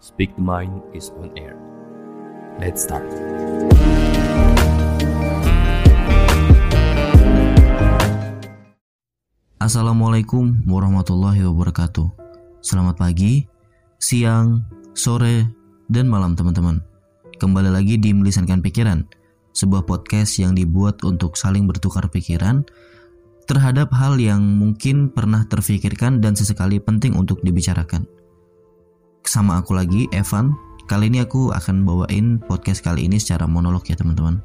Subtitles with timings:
[0.00, 1.52] Speak the Mind is on air.
[2.56, 3.04] Let's start.
[9.60, 12.16] Assalamualaikum warahmatullahi wabarakatuh.
[12.64, 13.44] Selamat pagi,
[14.00, 14.64] siang,
[14.96, 15.44] sore,
[15.92, 16.80] dan malam teman-teman.
[17.36, 19.04] Kembali lagi di Melisankan Pikiran,
[19.52, 22.64] sebuah podcast yang dibuat untuk saling bertukar pikiran
[23.44, 28.08] terhadap hal yang mungkin pernah terfikirkan dan sesekali penting untuk dibicarakan.
[29.30, 30.58] Sama aku lagi, Evan.
[30.90, 34.42] Kali ini aku akan bawain podcast kali ini secara monolog ya teman-teman.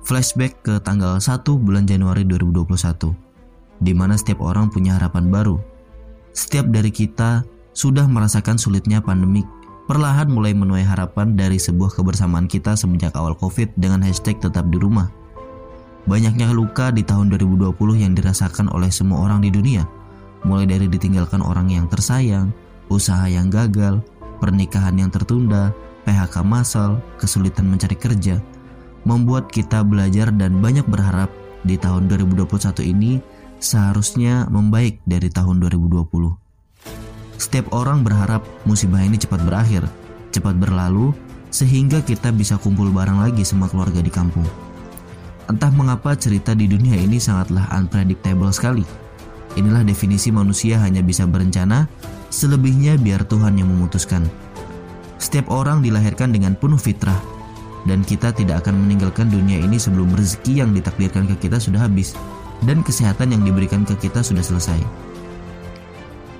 [0.00, 3.12] Flashback ke tanggal 1 bulan Januari 2021,
[3.84, 5.60] di mana setiap orang punya harapan baru.
[6.32, 7.44] Setiap dari kita
[7.76, 9.44] sudah merasakan sulitnya pandemik,
[9.84, 14.80] perlahan mulai menuai harapan dari sebuah kebersamaan kita semenjak awal COVID dengan hashtag tetap di
[14.80, 15.12] rumah.
[16.08, 19.84] Banyaknya luka di tahun 2020 yang dirasakan oleh semua orang di dunia,
[20.48, 22.48] mulai dari ditinggalkan orang yang tersayang,
[22.88, 24.00] usaha yang gagal,
[24.40, 25.72] pernikahan yang tertunda,
[26.08, 28.40] PHK massal, kesulitan mencari kerja,
[29.04, 31.28] membuat kita belajar dan banyak berharap
[31.64, 32.48] di tahun 2021
[32.84, 33.20] ini
[33.58, 36.08] seharusnya membaik dari tahun 2020.
[37.38, 39.86] Setiap orang berharap musibah ini cepat berakhir,
[40.34, 41.14] cepat berlalu,
[41.48, 44.46] sehingga kita bisa kumpul bareng lagi sama keluarga di kampung.
[45.48, 48.84] Entah mengapa cerita di dunia ini sangatlah unpredictable sekali.
[49.56, 51.88] Inilah definisi manusia hanya bisa berencana,
[52.28, 54.24] selebihnya biar Tuhan yang memutuskan.
[55.18, 57.18] Setiap orang dilahirkan dengan penuh fitrah,
[57.88, 62.14] dan kita tidak akan meninggalkan dunia ini sebelum rezeki yang ditakdirkan ke kita sudah habis,
[62.62, 64.78] dan kesehatan yang diberikan ke kita sudah selesai.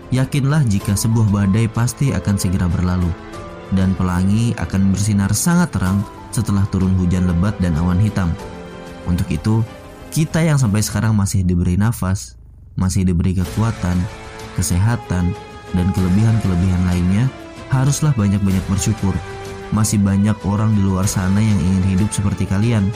[0.08, 3.10] Yakinlah jika sebuah badai pasti akan segera berlalu,
[3.76, 6.00] dan pelangi akan bersinar sangat terang
[6.32, 8.32] setelah turun hujan lebat dan awan hitam.
[9.04, 9.60] Untuk itu,
[10.08, 12.36] kita yang sampai sekarang masih diberi nafas,
[12.76, 13.96] masih diberi kekuatan,
[14.56, 15.36] kesehatan,
[15.74, 17.24] dan kelebihan-kelebihan lainnya,
[17.68, 19.12] haruslah banyak-banyak bersyukur.
[19.72, 22.88] Masih banyak orang di luar sana yang ingin hidup seperti kalian.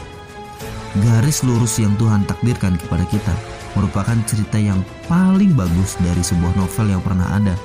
[1.05, 3.32] Garis lurus yang Tuhan takdirkan kepada kita
[3.72, 7.56] merupakan cerita yang paling bagus dari sebuah novel yang pernah ada.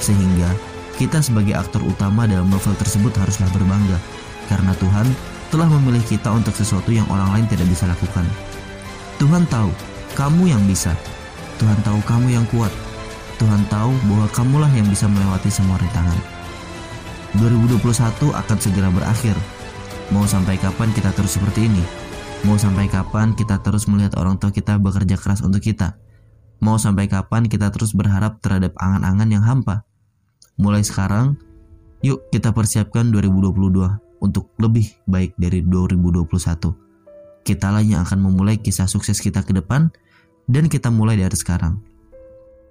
[0.00, 0.48] Sehingga
[0.96, 3.96] kita sebagai aktor utama dalam novel tersebut haruslah berbangga
[4.48, 5.06] karena Tuhan
[5.52, 8.24] telah memilih kita untuk sesuatu yang orang lain tidak bisa lakukan.
[9.20, 9.68] Tuhan tahu
[10.16, 10.96] kamu yang bisa.
[11.60, 12.72] Tuhan tahu kamu yang kuat.
[13.42, 16.14] Tuhan tahu bahwa kamulah yang bisa melewati semua rintangan.
[17.42, 19.34] 2021 akan segera berakhir.
[20.14, 21.82] Mau sampai kapan kita terus seperti ini?
[22.46, 25.98] Mau sampai kapan kita terus melihat orang tua kita bekerja keras untuk kita?
[26.62, 29.82] Mau sampai kapan kita terus berharap terhadap angan-angan yang hampa?
[30.54, 31.34] Mulai sekarang,
[32.06, 37.42] yuk kita persiapkan 2022 untuk lebih baik dari 2021.
[37.42, 39.90] Kitalah yang akan memulai kisah sukses kita ke depan
[40.46, 41.91] dan kita mulai dari sekarang.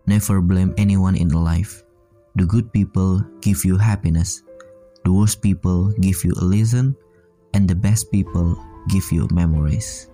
[0.09, 1.85] Never blame anyone in life.
[2.33, 4.41] The good people give you happiness.
[5.05, 6.97] The worst people give you a lesson
[7.53, 8.57] and the best people
[8.89, 10.09] give you memories.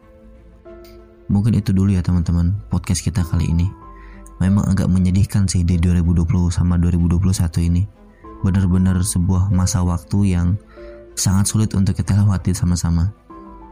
[1.28, 3.68] Mungkin itu dulu ya teman-teman podcast kita kali ini.
[4.40, 7.84] Memang agak menyedihkan sih di 2020 sama 2021 ini.
[8.46, 10.56] Benar-benar sebuah masa waktu yang
[11.18, 13.12] sangat sulit untuk kita lewati sama-sama.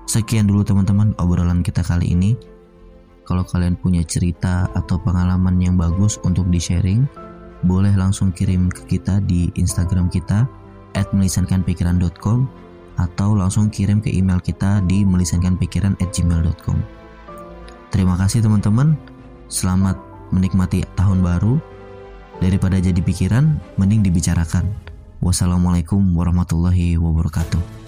[0.09, 2.35] Sekian dulu teman-teman obrolan kita kali ini.
[3.25, 7.09] Kalau kalian punya cerita atau pengalaman yang bagus untuk di-sharing,
[7.65, 10.45] boleh langsung kirim ke kita di Instagram kita
[11.11, 12.47] melisankanpikiran.com
[12.95, 16.79] atau langsung kirim ke email kita di melisankanpikiran at gmail.com
[17.91, 18.99] Terima kasih teman-teman,
[19.47, 19.95] selamat
[20.31, 21.55] menikmati tahun baru.
[22.43, 24.67] Daripada jadi pikiran, mending dibicarakan.
[25.23, 27.84] Wassalamualaikum warahmatullahi wabarakatuh.